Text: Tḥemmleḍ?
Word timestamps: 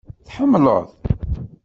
Tḥemmleḍ? 0.27 0.85